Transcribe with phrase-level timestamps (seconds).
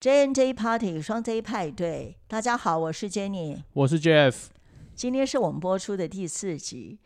[0.00, 4.46] J N J Party 双 J 派对，大家好，我是 Jenny，我是 Jeff。
[4.94, 6.98] 今天是我们播出的第四集。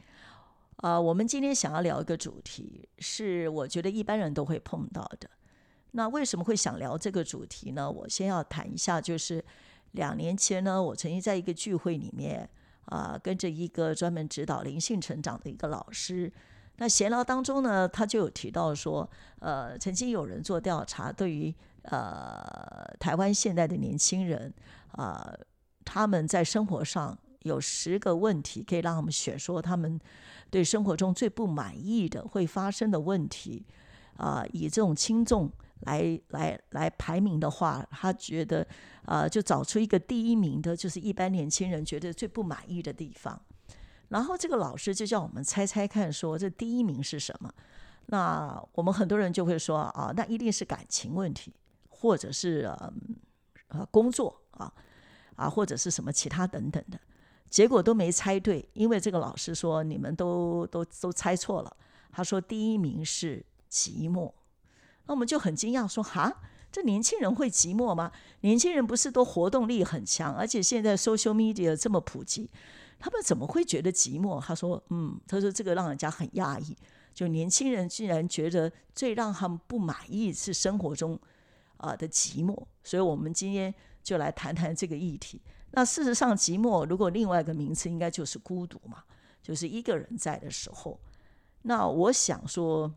[0.77, 5.29] 呃，我们今天想要聊一个主题，是我觉得一般人都会碰到的。
[5.91, 7.91] 那为什么会想聊这个主题呢？
[7.91, 9.45] 我先要谈一下，就是
[9.91, 12.49] 两年前呢，我曾经在一个聚会里面
[12.85, 16.33] 啊，跟着一个专门指导灵性成长的一个老师。
[16.77, 21.53] 那闲聊当中呢，他就有提到说，呃，曾经有人做调查，对于
[21.85, 24.53] 呃台湾现在的年轻人
[24.93, 25.35] 啊，
[25.85, 30.01] 他们在生活上有十个问题，可以让他们选说他们
[30.51, 33.67] 对生活中最不满意的会发生的问题
[34.17, 38.67] 啊，以这种轻重来来来排名的话，他觉得
[39.05, 43.41] 啊，就找出一个第一名的，就是一般年轻人觉得最不满意的地方。
[44.09, 47.53] 然后这个老师就叫我们猜猜看，说这第一名是什么？
[48.07, 51.53] 那我们很多人就会说啊，那一定是感情问题，
[52.05, 52.71] 或者是
[53.69, 54.71] 呃工作啊
[55.37, 57.01] 啊，或者是什么其他等等的。
[57.49, 61.77] 结果都没猜对，因为这个老师说你们都都都猜错了。
[62.13, 64.31] 他说第一名是寂寞，
[65.07, 68.13] 那我们就很惊讶，说哈，这年轻人会寂寞吗？
[68.43, 72.51] 年轻人不是都活动力很强，而且现在 social media 这么普及。
[72.99, 74.39] 他们怎么会觉得寂寞？
[74.43, 76.77] 他说：“嗯，他说这个让人家很讶异。
[77.15, 81.19] 就年轻人竟然觉得最让他们不满意是生活中
[81.85, 82.57] 啊的寂寞。
[82.83, 85.41] 所以，我们今天就来谈谈这个议题。
[85.73, 89.05] 那事实上，寂寞如果另外一个名词，应该就是孤独嘛，
[89.43, 90.99] 就是一个人在的时候。
[91.63, 92.93] 那我想说，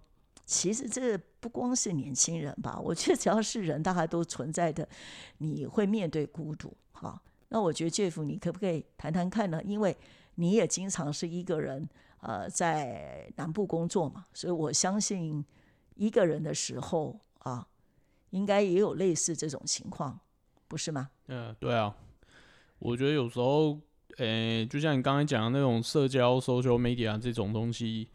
[0.45, 4.87] 其实这不光是年轻人吧，我觉得只要是人，大概都存在的，
[5.39, 9.63] 你会面对孤独，哈。”那我觉得 Jeff，你可不可以谈谈看呢？
[9.63, 9.95] 因为
[10.35, 11.87] 你也经常是一个人，
[12.19, 15.43] 呃，在南部工作嘛，所以我相信
[15.95, 17.65] 一个人的时候啊，
[18.31, 20.19] 应该也有类似这种情况，
[20.67, 21.09] 不是吗？
[21.27, 21.95] 嗯，对啊。
[22.79, 23.79] 我觉得有时候，
[24.17, 28.07] 诶，就像你刚才讲的那种社交 social media 这种东西，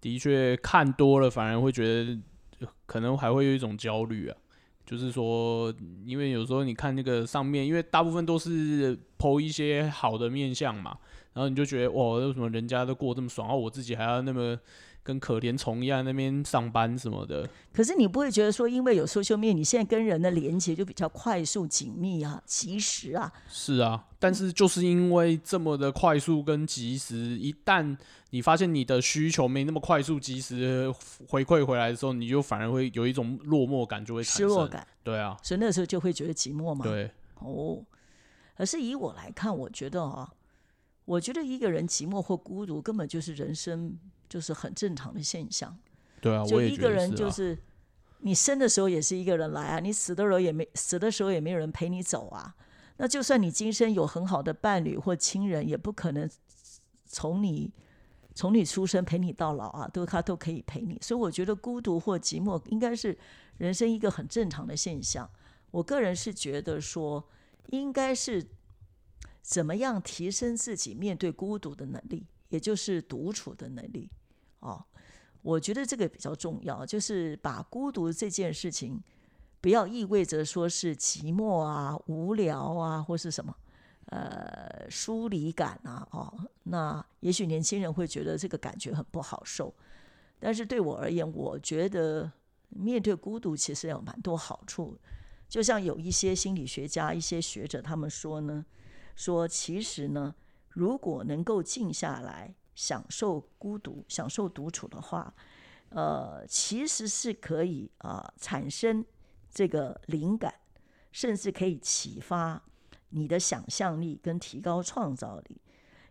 [0.00, 4.36] 的确看多了，反而会觉得可能还会有一种焦虑啊。
[4.84, 5.72] 就是说，
[6.04, 10.98] 因为有时候你看那个上面，因为大部分都是剖一些好的面相嘛，
[11.32, 14.58] 然后你就觉得哇，为什么人家都过这么爽，然后我自己还要那么。
[15.04, 23.32] 跟可怜虫一样那边上班什么的，可是你不会觉得说，因为有 social media，你现在跟人的连接就比较快速、紧密啊、及时啊。
[23.48, 27.96] 是啊，但是就是因为这么的快速跟及时，一旦
[28.30, 30.88] 你发现你的需求没那么快速、及时
[31.28, 34.86] 回馈回来的时候，你就反而会有一种落寞感，就会失落感。
[35.02, 36.84] 对啊，所以那时候就会觉得寂寞嘛。
[36.84, 37.84] 对，哦，
[38.56, 40.32] 可是以我来看，我觉得啊，
[41.04, 43.98] 我觉得一个人寂寞或孤独，根本就是人生。
[44.32, 45.78] 就是很正常的现象，
[46.22, 47.58] 对啊，就一个人就是
[48.20, 52.56] 你生的时候也是一个人来啊，你死的时候也没死的时候也没有人陪你走啊。
[52.96, 56.26] 那就算你今生有很好的伴侣或亲人，也不可能
[57.04, 57.70] 从你
[58.34, 60.98] 从你出生陪你到老啊，都他都可以陪你。
[61.02, 63.18] 所以我觉得孤独或寂寞应该是
[63.58, 65.28] 人生一个很正常的现象。
[65.72, 67.28] 我个人是觉得说，
[67.68, 68.48] 应该是
[69.42, 74.08] 怎么样提升自己面对孤独的能力，也就是独处的能力。
[74.62, 74.82] 哦，
[75.42, 79.02] 我觉得这个比较重要，就是把孤独这件事情，
[79.60, 83.52] 不要意味着说是寂寞啊、无聊啊，或是什么
[84.06, 86.06] 呃疏离感啊。
[86.12, 89.74] 哦，那也许年轻人会觉得这个感觉很不好受，
[90.38, 92.30] 但是对我而言，我觉得
[92.68, 94.96] 面对孤独其实有蛮多好处。
[95.48, 98.64] 就像有一些心理学家、一些学者他们说呢，
[99.16, 100.34] 说其实呢，
[100.68, 102.54] 如果能够静下来。
[102.74, 105.34] 享受孤独、享受独处的话，
[105.90, 109.04] 呃，其实是可以啊，产生
[109.50, 110.54] 这个灵感，
[111.10, 112.62] 甚至可以启发
[113.10, 115.60] 你的想象力跟提高创造力，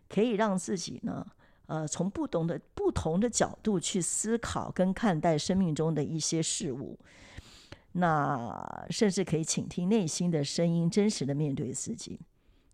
[0.08, 1.26] 可以让自己呢，
[1.66, 6.98] 呃，从不同的不同的角度去思考跟看待生命中的一些事物，
[7.92, 12.20] 那甚至可以倾听内心的声音，真实的面对自己。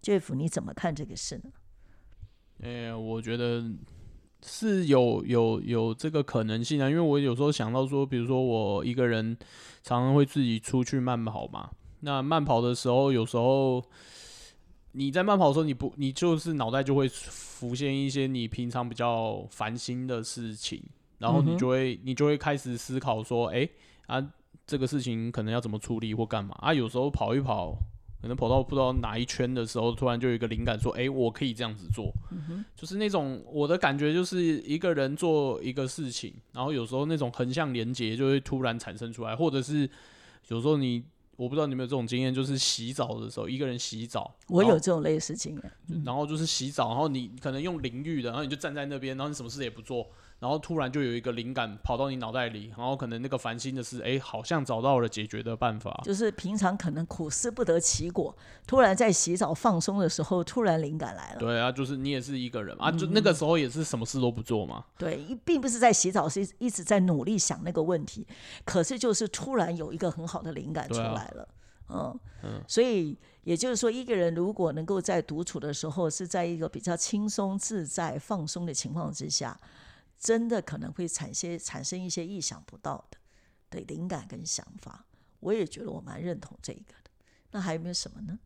[0.03, 1.51] Jeff，你怎么看这个事呢？
[2.63, 3.65] 哎，我觉得
[4.43, 9.37] 是有有有这个可能性啊，因为我有时候想到说，比如说我一个人
[9.83, 11.71] 常常会自己出去慢跑嘛，
[12.01, 13.85] 那慢跑的时候，有时候
[14.93, 20.83] 你在慢跑的时候，你不你就是脑袋就会浮现一些你平常比较烦心的事情，
[21.19, 23.69] 然后你就会你就会开始思考说，哎
[24.07, 24.33] 啊，
[24.67, 26.75] 这个事情可能要怎么处理或干嘛啊？
[26.75, 27.77] 有时候跑一跑。
[28.21, 32.13] 可能跑到不知道哪一圈的时候，突然就有一个灵感，说：“哎，我可以这样子做。”
[32.75, 39.89] 就是那种我的感觉，就是一个人做一个事情，然后有时候那种横向连接就会突然产生出来，或者是
[40.49, 41.05] 有时候你
[41.37, 46.03] 我不知道你有没有这种经验，就是洗澡的时候，一个人洗澡，我有这种类似经验。
[46.05, 50.05] 然后就是洗澡，然后你可能用淋浴的，然后你就站在那边，然后你什么事也不做，
[50.41, 56.01] 然后突然就有一个灵感跑到你脑袋里，然后可能那个烦心的事，哎，好像找到了解决的办法。
[56.05, 58.37] 就是平常可能苦思不得其果，
[58.67, 61.39] 突然在洗澡放松的时候，突然灵感来了。
[61.41, 64.85] 对啊，就是你也是一个人嘛，啊，就那个时候也是什么事都不做嘛。
[64.97, 68.27] 对，一并不是在洗澡，是一一直在努力想那个问题，
[68.65, 71.49] 可是就是突然有一个很好的灵感出来了。
[71.91, 72.19] 嗯
[72.69, 79.59] 所以也就是说，一个人如果能够在独处的时候，是在一个比较轻松自在、放松的情况之下，
[80.19, 83.19] 真的可能会产些产生一些意想不到的
[83.71, 85.05] 对灵感跟想法。
[85.41, 87.11] 我也觉得我蛮认同这个的。
[87.53, 88.39] 那还有没有什么呢？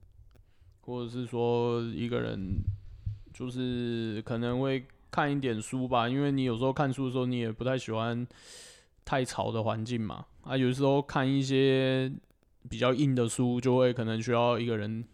[0.82, 2.62] 或者是说一个人
[3.32, 8.26] 就是可能会看一点书吧，因为你有时候看书的时候，你也不太喜欢
[9.04, 10.26] 太吵的环境嘛。
[10.42, 12.12] 啊，有时候看一些
[12.68, 15.04] 比较硬的书，就会可能需要一个人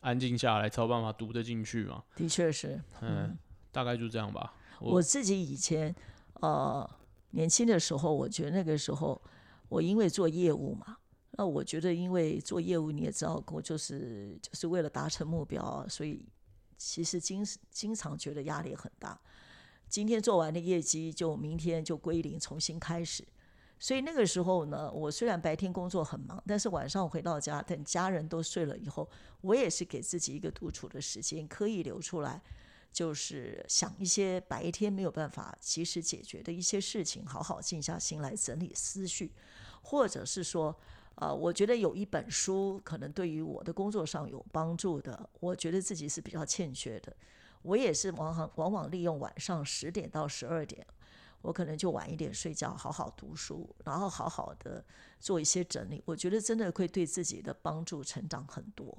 [0.00, 2.04] 安静下来才有办法读得进去嘛。
[2.16, 3.36] 的确是，嗯，
[3.72, 4.54] 大概就这样吧。
[4.80, 5.94] 我自己以前
[6.34, 6.88] 呃
[7.30, 9.20] 年轻的时候，我觉得那个时候
[9.68, 10.96] 我因为做业务嘛，
[11.32, 16.24] 那我觉得因为做业务你也知道，我就是就是为了达成目标，所以
[16.76, 19.20] 其实经经常觉得压力很大。
[19.88, 23.26] 今天做完的业绩，就明天就归零，重新开始。
[23.80, 29.08] 所以那个时候呢，我虽然白天工作很忙，但是晚上回到家，等家人都睡了以后，
[29.40, 32.42] 我也是给自己一个独处的时间，刻意留出来，
[32.92, 39.32] 就是想一些白天没有办法及时解决的一些事情，好好静下心来整理思绪，
[39.82, 40.74] 或者是说，
[41.16, 47.14] 呃，我觉得有一本书可能对于我的工作上有帮助的，我觉得自己是比较欠缺的。
[47.62, 50.86] 我也是往往往往利用晚上十点到十二点，
[51.42, 54.84] 我可能就晚一点睡觉，好好读书，然后好好的
[55.20, 56.02] 做一些整理。
[56.06, 58.96] 我觉得真的会对自己的帮助成长很多。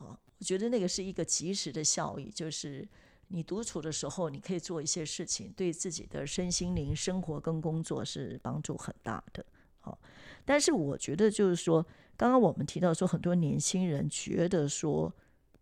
[0.00, 2.86] 啊，我觉得那个是一个及时的效益，就是
[3.28, 9.44] 你独处的时候，你可以做一些事情，对自己的身心灵、生活跟工作是帮助很大的。
[9.80, 9.98] 好，
[10.44, 11.86] 但是我觉得就是说，
[12.16, 15.14] 刚刚我们提到说，很多年轻人觉得说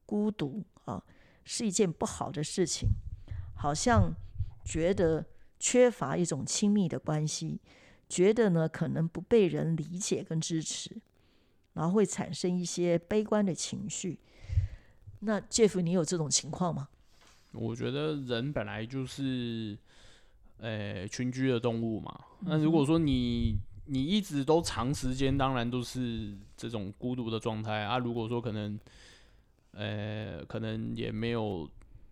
[0.06, 1.04] 孤独啊
[1.44, 2.88] 是一件不好的事情，
[3.54, 4.14] 好像
[4.64, 5.26] 觉得
[5.58, 7.60] 缺乏一种亲密的关系，
[8.08, 10.96] 觉得呢可能不被人理解跟支持，
[11.78, 14.18] 然后会产生一些悲观的情绪。
[15.20, 16.88] 那 Jeff，你有这种情况吗？
[17.52, 19.78] 我觉得人本来就是，
[20.58, 22.12] 呃、群居的动物嘛。
[22.40, 27.96] 那如果说你你一直都长时间，当然都是这种孤独的状态啊。
[27.98, 28.78] 如果说可能，
[29.72, 31.68] 呃，可能也没有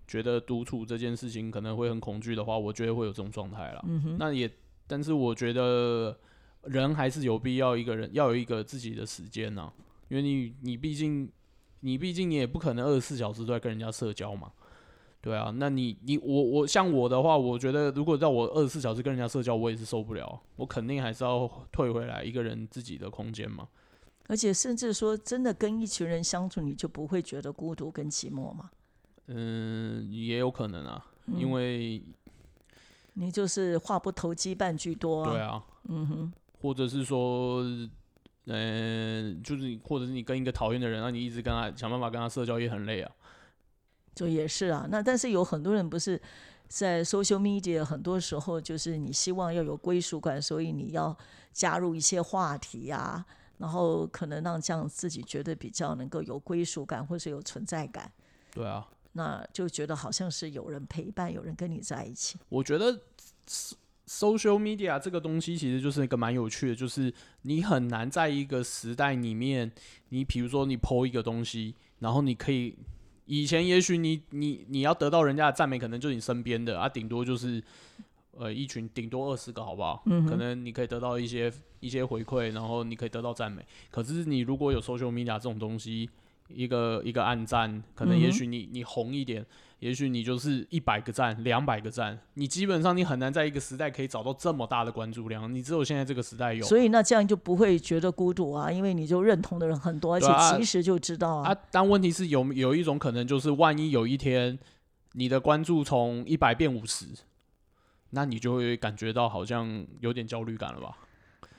[0.07, 3.85] 觉得独处这件事情可能会很恐惧的话，我觉得会有这种状态了。
[3.89, 4.49] 嗯哼，那也，
[4.87, 6.17] 但是我觉得
[6.67, 9.73] 人还是有必要一个人要有一个自己的时间呢、
[10.09, 11.31] 因为你你毕竟
[11.81, 14.51] 你毕竟你也不可能二十四小时都在跟人家社交嘛，
[15.21, 23.69] 对啊，那你你我我像我的话，我觉得如果让我二十四小时跟人家社交，我也是受不了，我肯定还是要退回来一个人自己的空间嘛。
[24.29, 28.71] 而且甚至说，真的跟一群人相处，你就不会觉得孤独跟寂寞嘛？
[29.29, 32.03] 嗯，也有可能啊，因为
[33.15, 35.31] 你就是话不投机半句多啊。
[35.31, 36.33] 对啊，嗯哼，
[36.67, 37.63] 或者是说，
[38.47, 43.13] 呃，就是你或者是你跟一个讨厌的人，那你一直跟他想办法跟他社交，也很累啊。
[44.17, 44.85] 就也是啊。
[44.91, 46.21] 那但是有很多人不是
[46.67, 51.17] 在 social media，很多时候就是你希望要有归属感，所以你要
[51.53, 53.25] 加入一些话题啊，
[53.59, 58.11] 然后可能让这样自己觉得比较能够有归属感，或是有存在感，
[58.51, 62.37] 对啊，那就觉得好像是有人陪伴，有人跟你在一起。
[62.49, 63.01] 我觉得
[64.07, 69.71] social media 这个东西其实就是一个蛮有趣的，就是你很难在一个时代里面，
[70.11, 72.77] 你比如说你 PO 一个东西，然后你可以。
[73.29, 77.61] 以前也许你你你要得到人家的赞美，可能就是你身边的啊，顶多就是
[78.31, 80.01] 呃一群顶多二十个，好不好？
[80.07, 83.67] 嗯可能你可以得到一些一些回馈，然后你可以得到赞美。
[83.91, 86.09] 可是你如果有 social media 这种东西，
[86.47, 89.45] 一个一个暗赞，可能也许你你红一点，
[89.81, 96.65] 也许你就是一百个赞、两百个赞，你基本上你很难在一个时代可以找到这么大的关注量，你只有现在这个时代有。
[96.65, 101.53] 所以那这样就不会觉得孤独啊，因为你就认同的人很多，而且其实就知道啊。
[101.53, 104.59] 啊，但问题是有有一种可能，就是万一有一天
[105.13, 107.07] 你的关注从一百变五十，
[108.11, 110.97] 那你就会感觉到好像有点焦虑感了吧？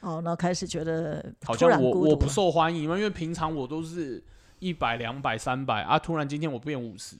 [0.01, 4.23] 哦，那开始觉得好像我我不受欢迎嘛，因为平常我都是
[4.59, 7.15] 一百、两百、三百啊，突然今天我变五十，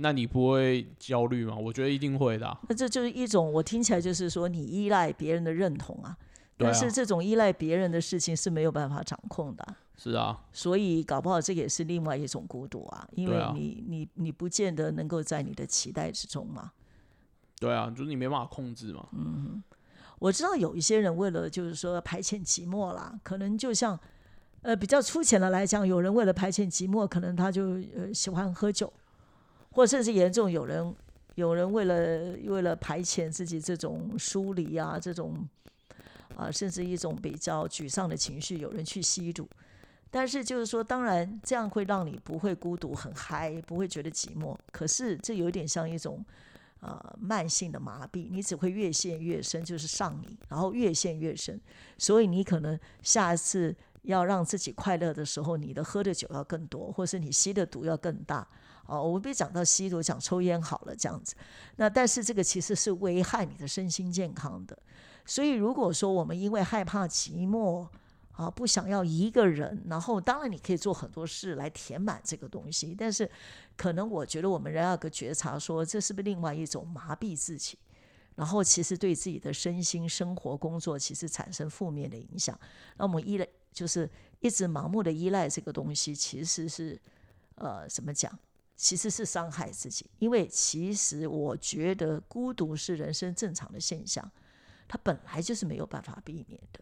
[0.00, 1.56] 那你不会焦虑吗？
[1.56, 6.16] 我觉得一定会的啊、那这就是一种我听起来就是说你依赖别人的认同啊，
[6.56, 16.72] 但是这种依赖别人的事情是没有办法掌控的，是啊，所以搞不好这个也是另外一种孤独啊，因为你、你你不见得能够在你的期待之中嘛。
[17.58, 19.06] 对啊，就是你没办法控制嘛。
[19.12, 19.62] 嗯
[20.20, 23.98] 我知道有一些人为了就是说排遣寂寞啦，可能就像
[24.62, 28.92] 呃比较粗浅的来讲，有人为了排遣寂寞，可能他就呃喜欢喝酒，
[29.78, 30.92] 或甚至严重有人
[31.36, 35.48] 有人为了为了排遣自己这种疏离啊，这种
[36.34, 39.48] 啊、甚至一种比较沮丧的情绪，有人去吸毒。
[40.10, 44.56] 但是就是说，当然这样会让你不会孤独，很嗨，不会觉得寂寞。
[44.72, 46.24] 可是这有点像一种
[46.80, 51.60] 呃慢性的麻痹，你只会越陷越深，就是上瘾，然后越陷越深。
[51.98, 58.44] 所以你可能下一次要让自己快乐的时候，你的喝的酒要更多，或是你吸的毒要更大。
[58.88, 61.34] 哦，我们别讲到吸毒，讲抽烟好了，这样子。
[61.76, 64.76] 那但是这个其实是危害你的身心健康的。
[65.26, 67.86] 所以如果说我们因为害怕寂寞
[68.32, 73.30] 啊，不想要一个人，然后当然你可以做很多事来填满这个东西，但是
[73.76, 77.76] 可能我觉得我们人要有个觉察说这是不是另外一种麻痹自己，
[78.36, 82.58] 然后其实对自己的身心、生活、工作其实产生负面的影响。
[82.96, 84.08] 那我们依赖就是
[84.40, 86.98] 一直盲目的依赖这个东西，其实是
[87.56, 88.32] 呃怎么讲？
[88.80, 94.30] 其实是伤害自己，因为其实我觉得孤独是人生正常的现象，
[94.86, 96.80] 它本来就是没有办法避免的。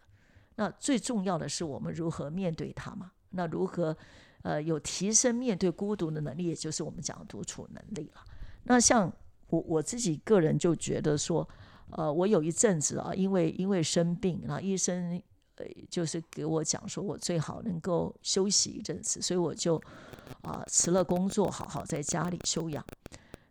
[0.57, 3.13] 那最重要的是我们如何面对它嘛？
[3.31, 3.97] 那如何
[4.43, 8.23] 呃有提升面对孤独的能力，也就是我们讲的独处能力了。
[8.65, 9.11] 那像
[9.49, 11.49] 我我自己个人就觉得说，
[11.93, 15.21] 呃，我有一阵子啊，因为因为生病，然后医生
[15.57, 19.81] 呃就是给我讲说我最好能够休息一阵子，所以我就
[20.43, 22.85] 啊、辞了工作，好好在家里休养。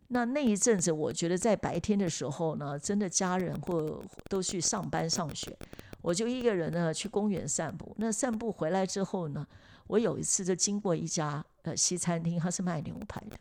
[0.10, 5.58] 那那一阵子，我觉得在白天的时候呢，真的家人或都去上班上学，
[6.02, 7.96] 我就一个人呢去公园散步。
[7.98, 9.46] 那散步回来之后呢，
[9.88, 13.36] 我有一次就经过一家呃西餐厅，它是卖牛排的。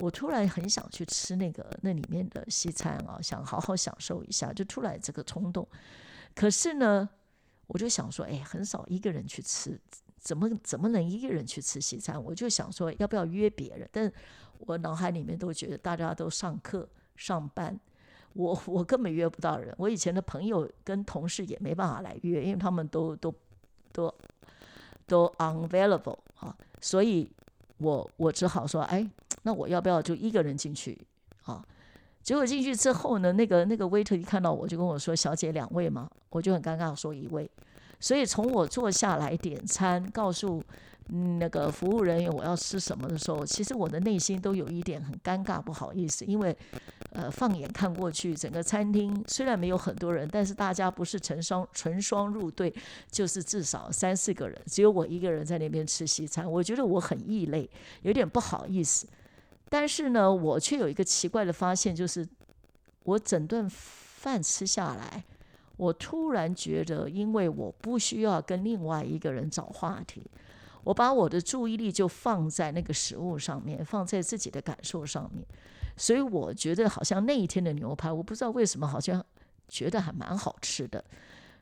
[0.00, 5.66] 我突然很想去吃那个那里面的西餐啊，想好好享受一下，就突然这个冲动。
[6.34, 7.08] 可是呢，
[7.66, 9.78] 我就想说，哎，很少一个人去吃，
[10.18, 12.22] 怎么怎么能一个人去吃西餐？
[12.22, 13.88] 我就想说，要不要约别人？
[13.92, 14.12] 但
[14.58, 17.78] 我脑海里面都觉得大家都上课上班，
[18.34, 19.74] 我我根本约不到人。
[19.78, 23.34] 我以前的朋友跟同事也没办法来约，因为他们都都
[23.92, 24.14] 都
[25.06, 27.30] 都 unavailable 啊，所以
[27.78, 29.08] 我我只好说，哎，
[29.42, 30.98] 那我要不要就一个人进去
[31.44, 31.64] 啊？
[32.26, 37.48] 结果进去之后呢，那个那个 waiter 一看到我就跟我说：“小姐，两位吗？”我就很尴尬，说一位。
[38.00, 40.60] 所以从我坐下来点餐，告诉
[41.10, 46.56] 嗯那个服务人员我要吃什么的时候，其实我的内心都有一点很尴尬，不好意思，因为
[47.12, 52.74] 呃放眼看过去，整个餐厅虽然没有很多人，但是大家不是成双成双入对，
[53.08, 57.70] 就是至少三四个人，只有我一个人在那边吃西餐，我觉得我很异类，
[58.02, 59.06] 有点不好意思。
[59.68, 62.26] 但是呢，我却有一个奇怪的发现，就是
[63.04, 65.24] 我整顿饭吃下来，
[65.76, 70.22] 我突然觉得，因为我不需要跟另外一个人找话题，
[70.84, 75.44] 我把我的注意力就放在那个食物上面，放在自己的感受上面，
[75.96, 79.24] 所以我觉得好像那一天的牛排，我不知道为什么，好像
[79.68, 81.04] 觉得还蛮好吃的。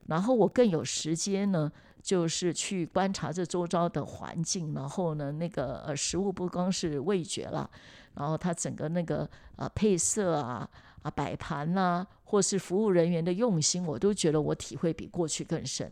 [0.07, 1.73] 然后我更有时间呢，
[2.05, 7.69] 就是去观察这周遭的环境，然后呢，那个呃食物不光是味觉了，
[8.13, 10.69] 然后它整个那个呃配色啊
[11.01, 15.91] 啊摆盘呐、或是服务人员的用心，我都觉得我体会比过去更深。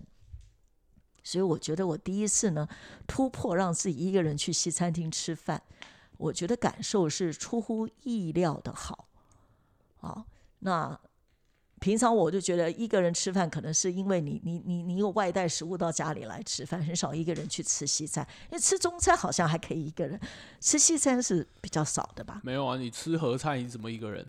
[1.24, 2.68] 所以我觉得我第一次呢
[3.06, 5.62] 突破让自己一个人去西餐厅吃饭，
[6.18, 9.08] 我觉得感受是出乎意料的好。
[9.96, 10.26] 好，
[10.58, 11.00] 那
[11.82, 18.24] 平常我就觉得一个人吃饭，可能是因为你你你你有外带食物到家里来吃饭，很少一个人去吃西餐。
[18.44, 20.18] 因为吃中餐好像还可以一个人，
[20.60, 22.40] 吃西餐是比较少的吧？
[22.44, 24.24] 没有啊，你吃合菜你怎么一个人？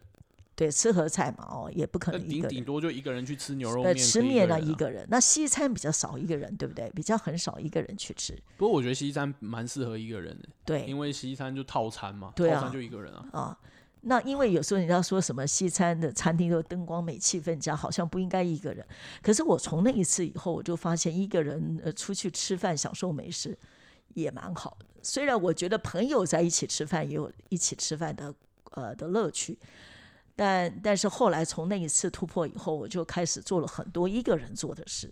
[0.55, 2.65] 对，吃合菜嘛，哦，也不可能一个人。
[2.65, 5.05] 多就一个人去吃牛肉呃，面，吃面啊，一个人。
[5.09, 6.89] 那西餐比较少一个人，对不对？
[6.95, 8.35] 比较很少一个人去吃。
[8.57, 13.27] 不过我觉得西餐蛮适合一个人的，对，因为西餐就套餐嘛，对啊套餐就一个人啊。
[13.31, 13.59] 啊，
[14.05, 18.85] 那因为有时候人家说什么西餐的餐厅都灯光美、气氛佳，好像不应该一个人。
[19.21, 23.57] 可是我从那一次以后，我就发现一个人出去吃饭享受美食
[24.13, 24.85] 也蛮好的。
[25.01, 28.33] 虽然我觉得朋友在一起吃饭也有一起吃饭的
[28.71, 29.57] 呃的乐趣，
[30.35, 35.09] 但但是后来从那一次突破以后，我就开始做了很多一个人做的事。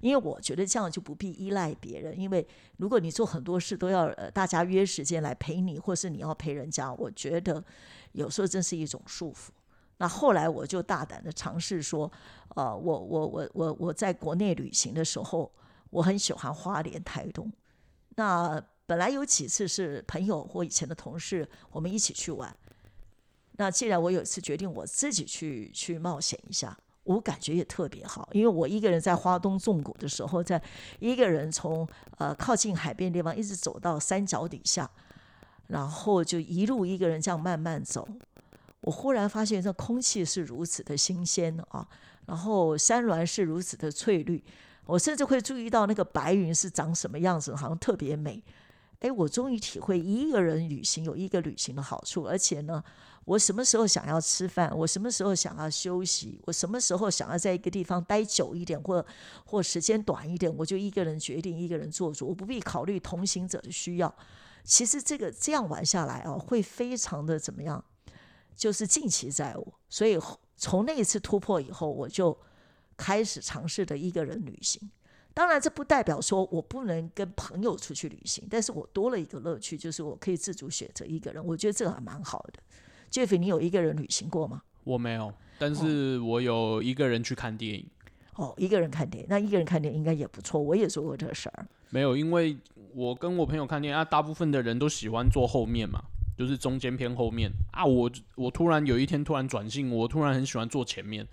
[0.00, 7.62] 因为我觉得这样就不必依赖别人，因为如果你做很多事都要呃大家约时间来陪你，或是你要陪人家，我觉得
[8.12, 9.48] 有时候真是一种束缚。
[9.98, 12.10] 那后来我就大胆的尝试说，
[12.54, 15.50] 呃，我我我我我在国内旅行的时候，
[15.90, 17.50] 我很喜欢花莲、台东。
[18.16, 22.54] 那本来有几次是朋友或以前的同事，我们一起去玩。
[23.52, 26.76] 那既然我有一次决定我自己去去冒险一下，
[27.06, 30.60] 我感觉也特别好，因为我一个人在花东纵谷的时候，在
[30.98, 31.86] 一个人从
[32.18, 34.90] 呃靠近海边地方一直走到山脚底下，
[35.68, 38.06] 然后就一路一个人这样慢慢走。
[38.80, 41.86] 我忽然发现这空气是如此的新鲜啊，
[42.26, 44.42] 然后山峦是如此的翠绿，
[44.84, 48.42] 我甚至会注意到那个白云是长什么样子，好像特别美。
[49.00, 52.82] 哎，我终于体会一个人旅行有一个旅行的好处，而且呢。
[53.26, 54.70] 我什么时候想要吃饭？
[54.72, 56.40] 我什么时候想要休息？
[56.44, 59.04] 我什么时候想要在一个地方待久一点，或
[59.44, 64.14] 或时间短一点，我就一个人决定，一个人做主，我不必考虑同行者的需要。
[64.62, 67.84] 其实这个这样玩下来哦，会非常的怎么样？
[68.54, 69.74] 就是尽其在我。
[69.88, 70.16] 所以
[70.56, 72.38] 从那一次突破以后，我就
[72.96, 74.88] 开始尝试的一个人旅行。
[75.36, 81.44] 当然，这不代表说我不能跟朋友出去旅行，但是我多了一个乐趣，就是我可以自主选择一个人。
[81.44, 82.62] 我觉得这个还蛮好的。
[83.12, 84.62] Jeff，你有一个人旅行过吗？
[84.82, 87.86] 我没有，但是我有一个人去看电影。
[88.36, 90.58] 哦，一个人看电影，那一个人看电影应该也不错。
[90.58, 91.66] 我也做过这个事儿。
[91.90, 92.56] 没有，因为
[92.94, 96.02] 我跟我朋友看电影，啊，大部分的人都喜欢坐后面嘛，
[96.38, 97.84] 就是中间偏后面啊。
[97.84, 101.28] 我我突然有一天突然转性，我突然很喜欢坐前面。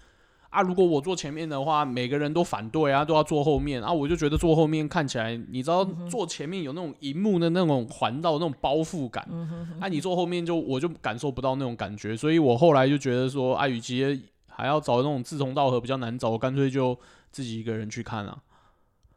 [0.54, 3.92] 啊，如果我坐前面的话，每个人都反对啊，都要坐后面啊。
[3.92, 9.28] 我就觉得坐后面看起来，你知道，坐前面有那种荧幕的那种环绕那种包覆感。
[9.82, 12.16] 啊，你坐后面就我就感受不到那种感觉。
[12.16, 16.96] 所以我后来就觉得说，啊，与其还要找那种志同道合比较难找，我干脆就
[17.32, 18.38] 自己一个人去看啊。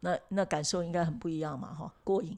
[0.00, 2.36] 那那感受应该很不一样嘛，哈，过瘾。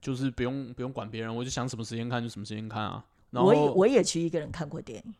[0.00, 3.04] 就是不用不用管别人，我就想什么时间看就什么时间看啊。
[3.30, 5.14] 然后我也我也去一个人看过电影。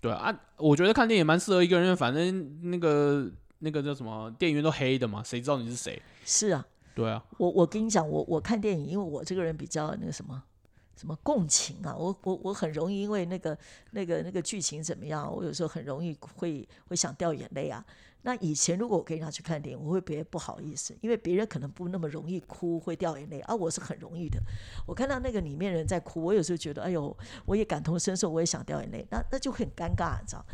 [0.00, 6.00] 对啊，我觉得看电影蛮适合一个人，反正那个那个叫什么，电影院都黑的嘛，谁知道你是谁？
[6.24, 7.24] 是啊，对啊。
[7.38, 10.42] 我我跟你讲，我我看电影，因为我这个人比较那个什么
[10.96, 13.56] 什么共情啊，我我我很容易因为那个
[13.90, 17.84] 那个那个剧情怎么样，我有时候很容易会会想掉眼泪啊。
[18.22, 24.40] 那以前如果我跟人家去看电影，我会别不好意思，因为别人可能不那么容易哭，会掉眼泪，而我是很容易的。
[24.84, 30.44] 我看到那个里面人在哭，我有时候觉得，哎呦，我也感同身受，我也想掉眼泪，那那就很尴尬，你知道？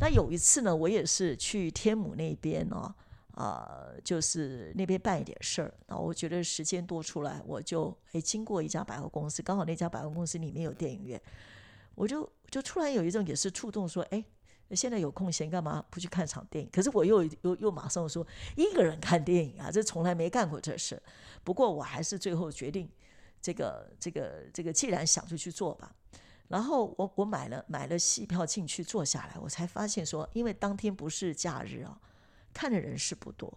[0.00, 2.94] 那有一次呢，我也是去天母那边哦，
[3.38, 11.22] 啊，就是那边办一点事儿，然后我觉得时间多出来，我就哎经过一家百货公司，刚好那家百货公司里面有电影院，
[11.94, 14.24] 我就就突然有一种也是触动，说，哎。
[14.76, 16.70] 现在有空闲干嘛不去看场电影？
[16.70, 21.02] 可是我又又又马上说一个人看电影啊，这从来没干过这事。
[21.42, 22.86] 不过我还是最后决定，
[23.40, 25.96] 这个这个这个，既然想就去做吧。
[26.48, 31.98] 然后我我买了买了戏票进去坐下来，我才发现说，因为当天不是假日啊，
[32.58, 33.48] 看的人是不多。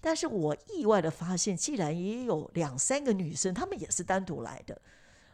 [0.00, 4.80] 但是我意外的发现，既然也有两三个女生，她们也是单独来的。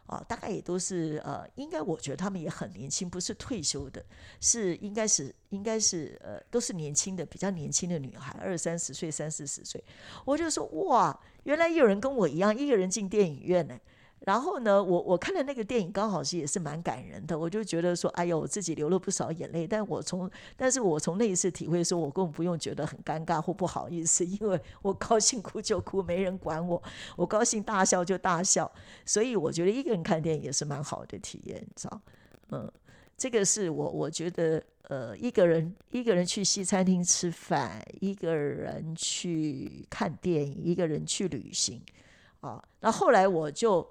[0.05, 4.03] 啊，大概也都是呃，应该我觉得她们也很年轻，不是退休的，
[4.41, 9.83] 是应该是应该是呃，都是年轻的，比较年轻的女孩，二三十岁、三四十岁。
[10.25, 13.79] 我就说哇，原来也有人跟我一样，一个人进电影院呢。
[14.25, 19.65] 然后呢，我我看的那个电影刚好是也是蛮感人的，我就觉得说，哎呦，我自己流了不少眼泪。
[19.65, 26.81] 但我从，但是我从那一次体会说，我根本不用觉得很尴尬或不好意思，因为我高兴哭就哭，没人管我；
[27.15, 28.69] 我高兴大笑就大笑。
[29.05, 32.01] 所以我觉得一个人看电影也是蛮好的体验，你知道？
[32.51, 32.69] 嗯，
[33.17, 41.81] 这个是我我觉得，呃，一个人一个人去西餐厅吃饭，一个人去看电影，一个人去旅行，
[42.41, 43.89] 啊，那后来我就。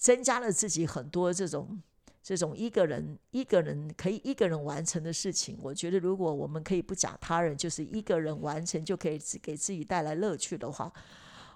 [0.00, 1.78] 增加了自己很多这种
[2.22, 5.58] 这种一个人一个人可以一个人完成的事情。
[5.60, 10.90] 我觉得，如果我们可以不讲他人，就是一个人完成就可以给自己带来乐趣的话，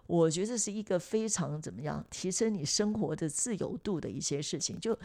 [0.06, 4.78] 我觉得这是一个非常怎么样提升你生活的自由度的一些事情。
[4.78, 4.96] 就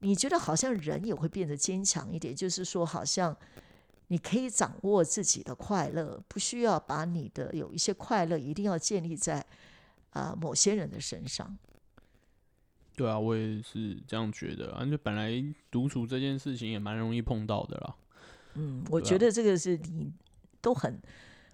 [0.00, 3.34] 你觉得好像人也会变得坚强一点，就是说，好像
[4.08, 9.42] 你可以掌握自己的快乐，不需要把你的有一些快乐一定要建立在
[10.10, 11.56] 啊某些人的身上。
[12.98, 14.72] 对啊，我也是这样觉得。
[14.72, 14.84] 啊。
[14.84, 15.32] 就本来
[15.70, 17.94] 独处这件事情也蛮容易碰到的啦。
[18.54, 20.12] 嗯，我觉得这个是你
[20.60, 21.00] 都很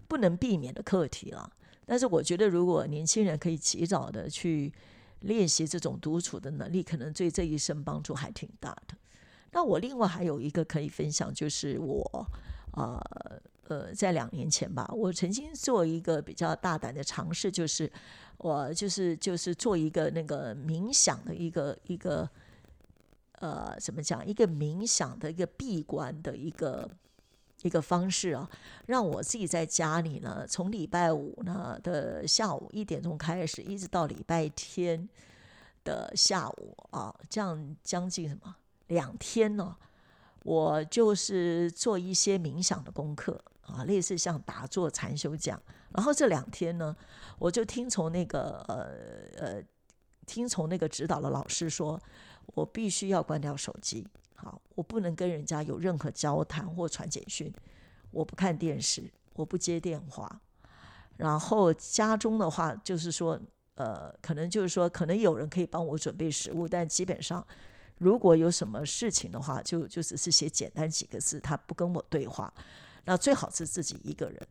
[0.09, 1.53] 不能避免的课题啦。
[1.85, 4.73] 但是我觉得，如果年轻人可以及早的去
[5.21, 8.97] 练习这种独处的能力，可能对这一生帮助还挺大的。
[9.53, 12.27] 那我另外还有一个可以分享，就是我
[12.71, 12.99] 啊
[13.69, 17.91] 呃，在两年前吧，我曾经做一个比较大胆的尝试，就是。
[18.39, 22.29] 我就是就是做一个那个冥想的一个一个
[23.35, 24.27] 呃，怎么讲？
[24.27, 26.91] 一个冥想的一个闭关的一个
[27.63, 28.51] 一个方式啊，
[28.87, 35.09] 让我自己在家里呢，从礼拜五呢的下午一点钟开始，一直到礼拜天
[35.85, 38.57] 的下午啊，这样将近什么
[38.89, 39.77] 两天呢？
[40.43, 45.63] 我就是做一些冥想的功课啊，类似像打坐、禅修这样。
[45.91, 46.97] 然后这两天呢，
[47.39, 49.63] 我就听从那个呃呃，
[50.27, 52.01] 听从那个指导的老师说。
[52.49, 57.51] 我必须要关掉手机，好，我不能跟人家有任何交谈或传简讯，
[58.11, 60.41] 我不看电视，我不接电话。
[61.17, 63.41] 然后家中的话，就是说，
[63.77, 67.45] 呃，可能就是说，可能有人可以帮我准备食物，但基本上，
[67.97, 72.53] 如果有什么事情的话，就就只是写简单几个字，他不跟我对话。
[73.05, 74.47] 那最好是自己一个人，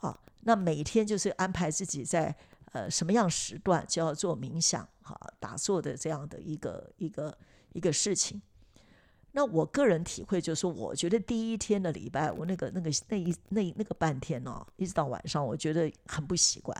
[0.00, 2.34] 啊，那每天就是安排自己在。
[2.72, 7.34] 呃，什么样时段就要做冥想、哈打坐的这样的一个一个
[7.72, 8.42] 一个事情。
[9.32, 16.76] 那我个人体会就是，我觉得第一天的礼拜，我那个那个那一那那个半天呢，一直到晚上，我觉得很不习惯，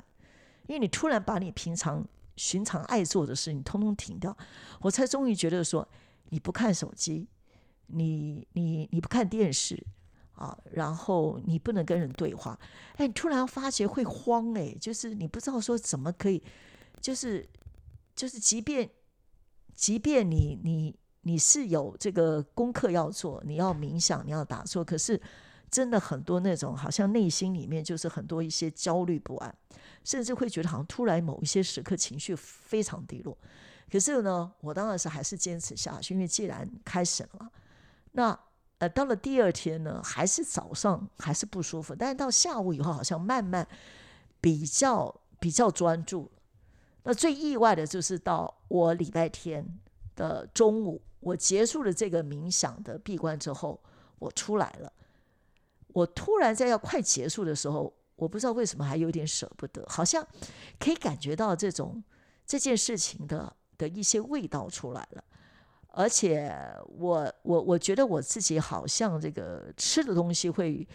[0.67, 4.37] 因为你突然把你平常寻常爱做的事情通通停掉，
[4.81, 5.89] 我才终于觉得说，
[6.29, 7.27] 你不看手机，
[7.87, 9.83] 你你你不看电视。
[10.37, 12.59] 啊，然后你不能跟人对话，
[12.97, 16.43] 哎，你突然发觉会慌，哎，就是你不知道说怎么可以，
[17.01, 17.49] 就是
[18.15, 18.89] 就是，即便
[19.75, 25.19] 即便你你你是有这个功课要做，你要冥想，你要打坐，可是
[25.71, 29.55] 真的很多那种好像内心里面就是很多一些焦虑不安，
[30.05, 33.37] 甚至会觉得好像突然某一些时刻情绪非常低落，
[33.91, 37.51] 可是呢，我当然是还是坚持下去，因为既然开始了嘛，
[38.13, 38.39] 那。
[38.79, 43.67] 呃，到了第二天呢，还是早上还是不舒服，但是到下午以后，好像慢慢
[44.41, 46.31] 比较比较专注。
[47.05, 49.79] 那最意外的就是到我礼拜天
[50.15, 53.81] 的中午，我结束了这个冥想的闭关之后，
[54.19, 54.93] 我出来了。
[55.89, 60.27] 我突然在要快结束的时候，我不知道为什么还有点舍不得，好像
[60.79, 62.05] 可以感觉到这种
[62.45, 65.25] 这件事情的的一些味道出来了。
[65.97, 66.55] 而且
[66.99, 70.87] 我我我觉得我自己好像这个吃的东西会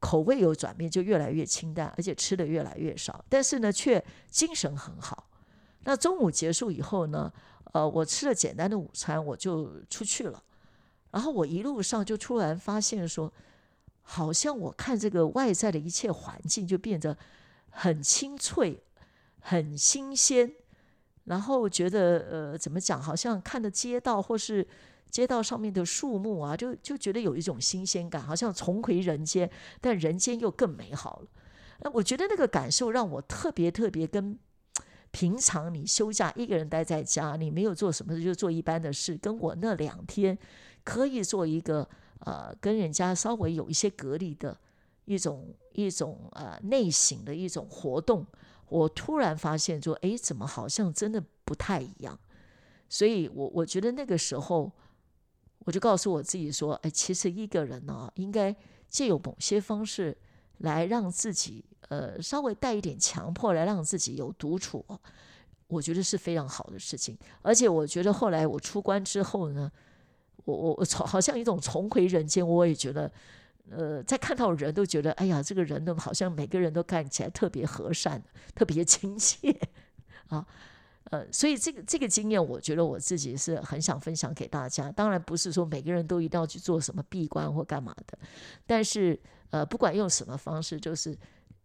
[0.00, 3.24] 口味有转变，就越来越清淡，而且吃的越来越少。
[3.28, 5.30] 但是呢，却精神很好。
[5.84, 7.32] 那中午结束以后呢，
[7.72, 10.42] 呃，我吃了简单的午餐，我就出去了。
[11.12, 13.32] 然后我一路上就突然发现说，
[14.02, 17.16] 好像我看这个外在的一切环境就变得
[17.70, 18.82] 很清脆、
[19.38, 20.52] 很新鲜。
[21.26, 23.00] 然后觉得呃，怎么讲？
[23.00, 24.66] 好像看的街道或是
[25.10, 31.26] 街道上面的树木啊，就就觉得有一种新鲜感，好像重回人间，但人间又更美好了。
[31.80, 34.38] 那我觉得那个感受让我特别特别跟
[35.10, 40.36] 平常你休假一个人待在家，你没有做什么事就做一般的事，跟我那两天
[40.84, 41.88] 可以做一个
[42.20, 44.56] 呃跟人家稍微有一些隔离的
[45.06, 48.24] 一种一种呃内省的一种活动。
[48.68, 52.18] 我突然发现，说，哎，怎么好像真的不太一样？
[52.88, 54.70] 所以，我我觉得那个时候，
[55.60, 58.54] 我就告诉我自己说，哎，其实一个人呢，应该
[58.88, 60.16] 借有某些方式
[60.58, 64.84] 来让自己，呃，稍微带一点强迫，来让自己有独处，
[65.68, 67.16] 我觉得是非常好的事情。
[67.42, 69.70] 而且，我觉得后来我出关之后呢，
[70.44, 73.10] 我我我重好像一种重回人间，我也觉得。
[73.70, 78.22] 呃，在看到人都觉得，哎呀，这个人呢，好像每个人都看起来特别和善，
[78.54, 79.56] 特别亲切
[80.28, 80.46] 啊。
[81.10, 84.90] 呃，所以这个这个经验，我觉得我自己是很想分享给大家。
[84.90, 88.18] 当然不是说每个人都一定要去做什么闭关或干嘛的，
[88.66, 89.16] 但是
[89.50, 91.16] 呃，不管用什么方式，就是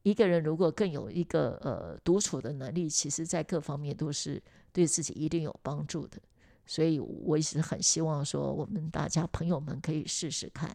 [0.03, 6.19] 一个人如果更有一个呃独处的能力，其实在各方面都是对自己一定有帮助的。
[6.67, 10.69] 所以我也是很希望说，我们大家朋友们可以试试看。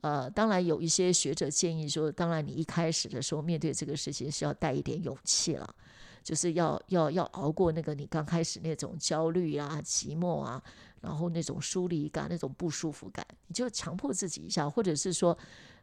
[0.00, 5.74] 呃，当然有一些学者建议说，当然你一开始的时候面对这个事情是要带一点勇气了，
[6.22, 10.62] 就是要要要熬过那个你刚开始那种焦虑啊、寂寞啊，
[11.00, 15.36] 然后那种疏离感、那种不舒服感，你就强迫自己一下，或者是说，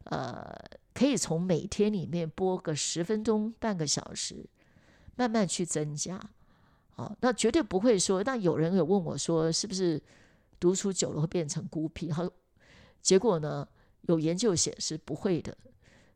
[0.05, 0.49] 呃，
[0.93, 4.45] 可以从每天里面播个十分钟、半个小时，
[5.17, 6.17] 慢慢去增加。
[6.91, 8.23] 好，那绝对不会说。
[8.23, 10.01] 那有人有问我说，是不是
[10.57, 12.09] 独处久了会变成孤僻？
[12.09, 12.25] 好，
[13.01, 13.67] 结果呢？
[14.07, 15.57] 有研究显示不会的，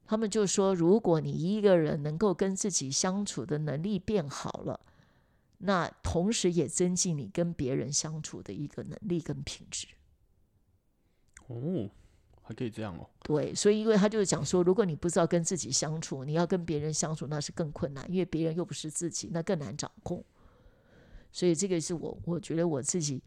[0.05, 4.79] 他们就说，如果你一个人能够跟自己相处的能力变好了，
[5.59, 9.87] 那同时也增进你跟别人相处的一个能力跟品质。
[11.47, 11.89] 哦，
[12.41, 13.09] 还可以这样哦。
[13.23, 20.23] 对，所以因为他就是讲说，如果你不知道跟自己相处，你要跟别人相处，那是更困难，因为别人又不是自己，那更难掌控。
[21.31, 23.23] 所以这个是我我觉得我自己。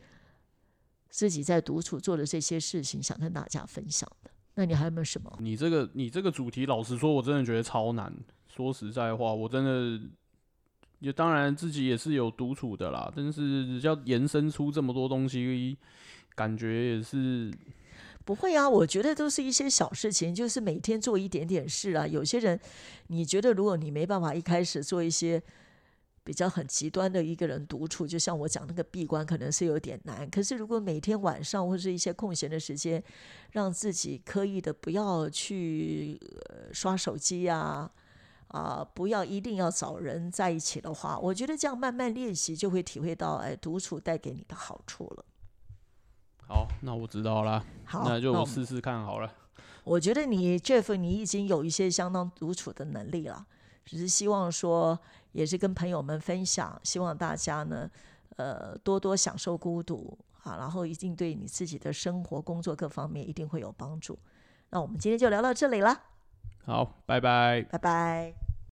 [1.14, 4.31] 自己在独处做的这些事情，想跟大家分享的。
[4.55, 5.33] 那你还有没有什么？
[5.41, 8.12] 你这个你这个主题，老实说，我真的觉得超难。
[8.49, 10.01] 说实在话，我真的
[10.99, 15.77] 也当然自己也是有独处的啦，但是要延伸出这么多东西，
[16.35, 17.51] 感觉也是
[18.25, 18.69] 不会啊。
[18.69, 22.07] 我觉得都是一些小事情，就是每天做一点点事啊。
[22.07, 22.61] 有些人，
[23.07, 25.43] 你觉得如果你没办法一开始做一些。
[26.25, 30.29] 比较很极端的一个人独处，就像我讲那个闭关，可能是有点难。
[30.31, 33.03] 可是如果每天晚上或者一些空闲的时间，
[33.51, 36.21] 让自己刻意的不要去
[36.73, 37.91] 刷手机呀，
[38.49, 45.25] 啊，不要一定要找人在一起的话，我觉得这样慢慢练习，就会体会到哎，独处带给你的好处了。
[46.47, 49.35] 好，那我知道了，好，那就试试看好了。
[49.83, 53.45] 我觉得你 Jeff，你已经有一些相当独处的能力了，
[53.85, 54.97] 只是希望说。
[55.33, 57.90] 也是跟朋友们分享，希望大家呢，
[58.37, 64.18] 呃，多多享受孤独啊，然后一定对你自己的生活、工作各方面一定会有帮助。
[64.71, 66.01] 那我们今天就聊到这里了，
[66.64, 68.41] 好，拜拜，拜拜。